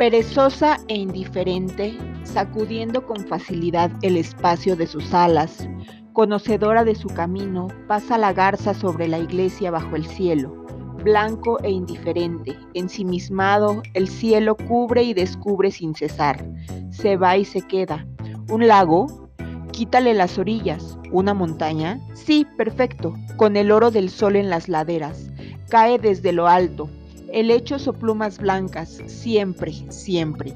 [0.00, 5.68] Perezosa e indiferente, sacudiendo con facilidad el espacio de sus alas,
[6.14, 10.64] conocedora de su camino, pasa la garza sobre la iglesia bajo el cielo,
[11.04, 16.46] blanco e indiferente, ensimismado, el cielo cubre y descubre sin cesar,
[16.90, 18.06] se va y se queda.
[18.48, 19.28] ¿Un lago?
[19.70, 20.98] Quítale las orillas.
[21.12, 22.00] ¿Una montaña?
[22.14, 25.30] Sí, perfecto, con el oro del sol en las laderas.
[25.68, 26.88] Cae desde lo alto,
[27.32, 30.54] helechos o plumas blancas, siempre, siempre,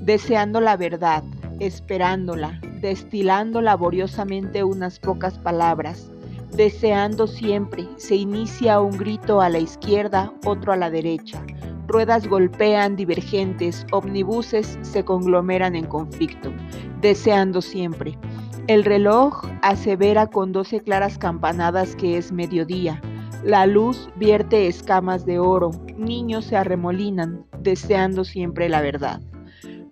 [0.00, 1.24] deseando la verdad,
[1.60, 6.10] esperándola, destilando laboriosamente unas pocas palabras,
[6.54, 11.42] deseando siempre, se inicia un grito a la izquierda, otro a la derecha.
[11.86, 16.52] Ruedas golpean divergentes, omnibuses se conglomeran en conflicto,
[17.00, 18.18] deseando siempre.
[18.66, 23.00] El reloj asevera con doce claras campanadas que es mediodía.
[23.44, 29.20] La luz vierte escamas de oro, niños se arremolinan, deseando siempre la verdad.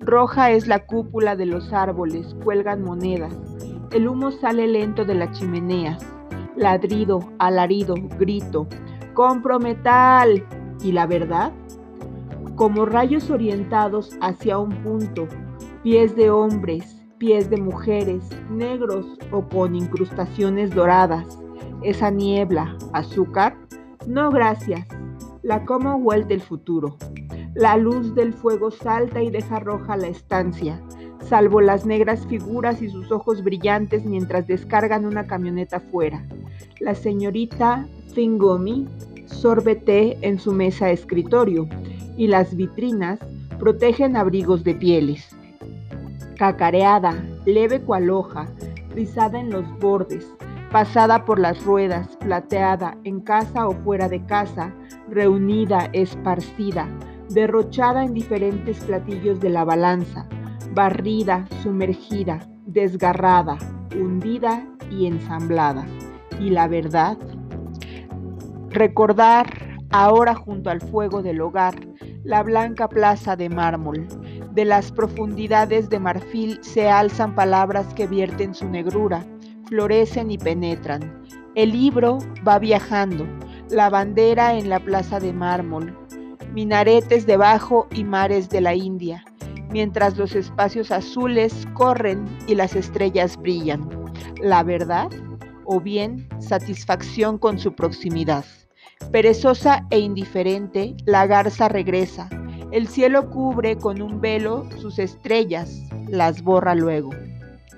[0.01, 3.39] Roja es la cúpula de los árboles, cuelgan monedas.
[3.91, 6.03] El humo sale lento de las chimeneas.
[6.57, 8.67] Ladrido, alarido, grito.
[9.13, 10.47] ¡Compro metal!
[10.83, 11.53] ¿Y la verdad?
[12.57, 15.29] Como rayos orientados hacia un punto,
[15.83, 21.39] pies de hombres, pies de mujeres, negros o con incrustaciones doradas
[21.85, 23.57] esa niebla, azúcar?
[24.07, 24.87] No, gracias.
[25.43, 26.97] La Commonwealth del futuro.
[27.55, 30.81] La luz del fuego salta y deja roja la estancia,
[31.21, 36.25] salvo las negras figuras y sus ojos brillantes mientras descargan una camioneta fuera.
[36.81, 38.89] La señorita Fingomi
[39.27, 41.69] sorbe té en su mesa escritorio
[42.17, 43.19] y las vitrinas
[43.59, 45.37] protegen abrigos de pieles.
[46.37, 48.49] Cacareada, leve cual hoja,
[48.95, 50.27] rizada en los bordes,
[50.73, 54.75] pasada por las ruedas, plateada, en casa o fuera de casa,
[55.09, 56.89] reunida, esparcida,
[57.29, 60.27] derrochada en diferentes platillos de la balanza,
[60.75, 63.59] barrida, sumergida, desgarrada,
[63.95, 65.85] hundida y ensamblada.
[66.41, 67.19] ¿Y la verdad?
[68.71, 71.75] Recordar, ahora junto al fuego del hogar,
[72.25, 74.07] la blanca plaza de mármol.
[74.53, 79.25] De las profundidades de marfil se alzan palabras que vierten su negrura,
[79.67, 81.23] florecen y penetran.
[81.55, 83.27] El libro va viajando,
[83.71, 85.97] la bandera en la plaza de mármol,
[86.53, 89.25] minaretes debajo y mares de la India,
[89.71, 93.89] mientras los espacios azules corren y las estrellas brillan.
[94.43, 95.09] La verdad
[95.65, 98.45] o bien satisfacción con su proximidad.
[99.11, 102.29] Perezosa e indiferente, la garza regresa.
[102.71, 107.11] El cielo cubre con un velo sus estrellas, las borra luego.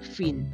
[0.00, 0.48] Fin.